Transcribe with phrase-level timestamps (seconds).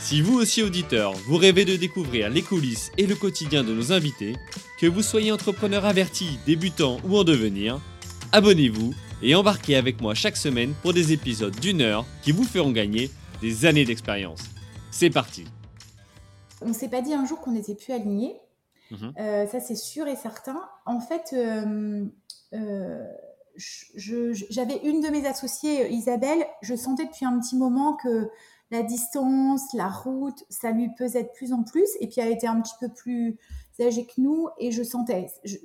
[0.00, 3.92] Si vous aussi auditeur, vous rêvez de découvrir les coulisses et le quotidien de nos
[3.92, 4.34] invités,
[4.78, 7.78] que vous soyez entrepreneur averti, débutant ou en devenir,
[8.32, 12.72] abonnez-vous et embarquez avec moi chaque semaine pour des épisodes d'une heure qui vous feront
[12.72, 13.10] gagner
[13.42, 14.40] des années d'expérience.
[14.90, 15.44] C'est parti
[16.62, 18.40] On s'est pas dit un jour qu'on n'était plus alignés.
[18.90, 19.12] Mhm.
[19.18, 20.60] Euh, ça, c'est sûr et certain.
[20.86, 22.06] En fait, euh,
[22.54, 23.06] euh,
[23.94, 26.42] j'avais une de mes associées, Isabelle.
[26.62, 28.30] Je sentais depuis un petit moment que
[28.70, 31.88] la distance, la route, ça lui pesait de plus en plus.
[32.00, 33.36] Et puis, elle était un petit peu plus
[33.80, 34.48] âgée que nous.
[34.58, 35.26] Et je sentais.
[35.44, 35.56] je-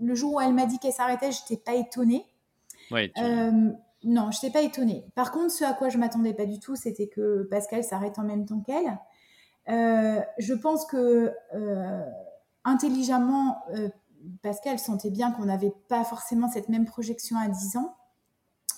[0.00, 2.26] le jour où elle m'a dit qu'elle s'arrêtait, je n'étais pas étonnée.
[2.90, 3.70] Ouais, tu- Euh,
[4.02, 5.06] non, je n'étais pas étonnée.
[5.14, 8.24] Par contre, ce à quoi je m'attendais pas du tout, c'était que Pascal s'arrête en
[8.24, 8.98] même temps qu'elle.
[9.68, 12.04] Euh, je pense que euh,
[12.64, 13.58] intelligemment,
[14.42, 17.94] Pascal sentait bien qu'on n'avait pas forcément cette même projection à 10 ans.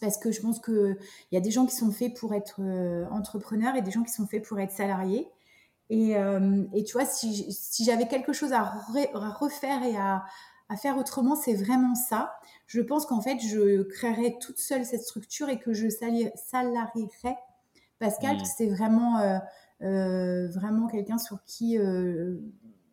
[0.00, 0.96] Parce que je pense qu'il
[1.32, 4.12] y a des gens qui sont faits pour être euh, entrepreneurs et des gens qui
[4.12, 5.28] sont faits pour être salariés.
[5.90, 8.62] Et, euh, et tu vois, si, si j'avais quelque chose à,
[8.92, 10.24] re- à refaire et à,
[10.68, 12.32] à faire autrement, c'est vraiment ça.
[12.66, 17.38] Je pense qu'en fait, je créerais toute seule cette structure et que je salarierais
[17.98, 18.40] Pascal, Mm.
[18.40, 19.38] que c'est vraiment, euh,
[19.82, 21.76] euh, vraiment quelqu'un sur qui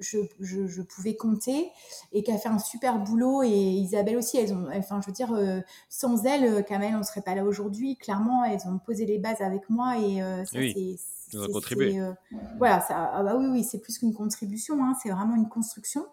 [0.00, 1.70] je, je- je pouvais compter
[2.12, 3.42] et qui a fait un super boulot.
[3.42, 6.98] Et Isabelle aussi, elles ont, enfin, je veux dire, euh, sans elle, euh, Kamel, on
[6.98, 7.96] ne serait pas là aujourd'hui.
[7.96, 11.36] Clairement, elles ont posé les bases avec moi et euh, ça, Oui, c'est.
[11.38, 12.00] elles ont contribué.
[12.00, 12.12] euh,
[12.58, 16.04] voilà, ça, ah bah oui, oui, c'est plus qu'une contribution, hein, c'est vraiment une construction.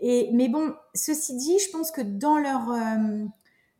[0.00, 2.72] Et, mais bon, ceci dit, je pense que dans leur,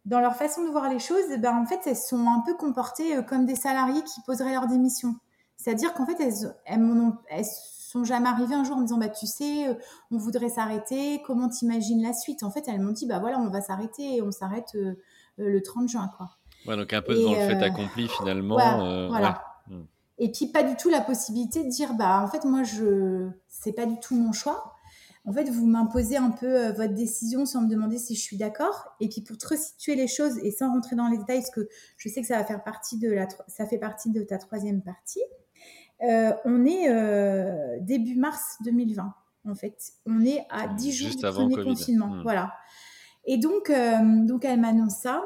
[0.04, 3.24] dans leur façon de voir les choses, ben, en fait, elles sont un peu comportées
[3.28, 5.16] comme des salariés qui poseraient leur démission.
[5.56, 6.80] C'est-à-dire qu'en fait, elles, elles,
[7.28, 7.44] elles
[7.92, 9.74] sont jamais arrivées un jour en me disant, bah, tu sais, euh,
[10.10, 12.42] on voudrait s'arrêter, comment t'imagines la suite?
[12.42, 14.94] En fait, elles m'ont dit, bah voilà, on va s'arrêter et on s'arrête euh,
[15.38, 16.30] euh, le 30 juin, quoi.
[16.66, 18.54] Ouais, donc un peu Et, devant le fait accompli finalement.
[18.54, 19.42] Voilà, euh, voilà.
[19.68, 19.76] ouais.
[19.76, 19.86] Mm.
[20.18, 23.72] Et puis pas du tout la possibilité de dire bah en fait moi je c'est
[23.72, 24.74] pas du tout mon choix.
[25.24, 28.94] En fait vous m'imposez un peu votre décision sans me demander si je suis d'accord.
[29.00, 31.68] Et puis pour te resituer les choses et sans rentrer dans les détails parce que
[31.96, 34.82] je sais que ça va faire partie de la ça fait partie de ta troisième
[34.82, 35.22] partie.
[36.02, 39.14] Euh, on est euh, début mars 2020
[39.48, 39.92] en fait.
[40.06, 41.68] On est à 10 jours Juste du avant premier Covid.
[41.68, 42.08] confinement.
[42.08, 42.22] Hmm.
[42.22, 42.52] Voilà.
[43.24, 45.22] Et donc euh, donc elle m'annonce ça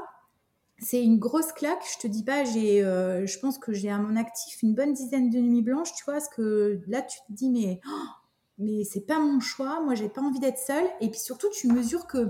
[0.79, 1.83] c'est une grosse claque.
[1.95, 5.31] Je te dis pas, j'ai, je pense que j'ai à mon actif une bonne dizaine
[5.31, 8.07] de nuits blanches, tu vois, parce que là tu te dis mais oh,
[8.59, 10.85] mais c'est pas mon choix, moi j'ai pas envie d'être seule.
[11.01, 12.29] Et puis surtout tu mesures que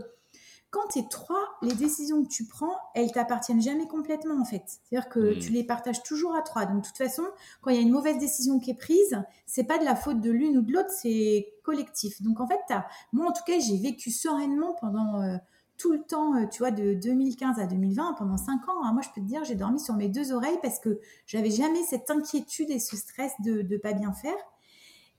[0.77, 4.63] quand tu es trois, les décisions que tu prends, elles t'appartiennent jamais complètement en fait.
[4.67, 5.39] C'est-à-dire que Mm.
[5.39, 6.67] tu les partages toujours à trois.
[6.67, 7.23] Donc de toute façon,
[7.63, 10.21] quand il y a une mauvaise décision qui est prise, c'est pas de la faute
[10.21, 12.21] de l'une ou de l'autre, c'est collectif.
[12.21, 12.61] Donc en fait,
[13.13, 15.37] moi en tout cas, j'ai vécu sereinement pendant euh,
[15.79, 19.03] tout le temps, euh, tu vois, de 2015 à 2020, pendant 5 ans, hein, moi
[19.03, 22.11] je peux te dire, j'ai dormi sur mes deux oreilles parce que j'avais jamais cette
[22.11, 24.37] inquiétude et ce stress de ne pas bien faire.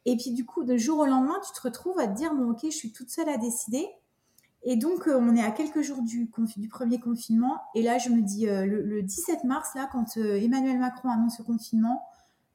[0.06, 2.52] Et puis du coup, de jour au lendemain, tu te retrouves à te dire, bon
[2.52, 3.88] ok, je suis toute seule à décider.
[4.64, 6.30] Et donc, euh, on est à quelques jours du,
[6.70, 7.62] premier confinement.
[7.76, 11.10] Et là, je me dis, euh, le, le 17 mars, là, quand euh, Emmanuel Macron
[11.10, 12.04] annonce le confinement,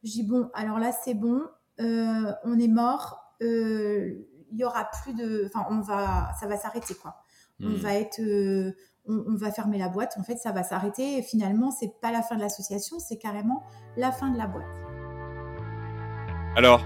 [0.03, 1.43] je dis, bon, alors là, c'est bon,
[1.81, 5.45] euh, on est mort, il y aura plus de...
[5.47, 7.17] Enfin, on va, ça va s'arrêter, quoi
[7.61, 7.75] on Mm.
[7.75, 8.21] va être
[9.07, 12.11] on, on va fermer la boîte en fait ça va s'arrêter et finalement c'est pas
[12.11, 13.63] la fin de l'association c'est carrément
[13.97, 14.67] la fin de la boîte
[16.57, 16.85] Alors,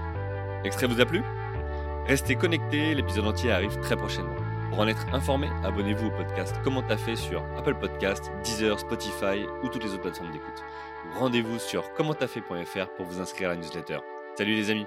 [0.63, 1.21] l'extrait vous a plu?
[2.05, 4.46] Restez connectés, l'épisode entier arrive très prochainement.
[4.69, 9.45] Pour en être informé, abonnez-vous au podcast Comment t'as fait sur Apple Podcast, Deezer, Spotify
[9.63, 10.63] ou toutes les autres plateformes d'écoute.
[11.05, 13.99] Ou Rendez-vous sur commenttafait.fr pour vous inscrire à la newsletter.
[14.35, 14.85] Salut les amis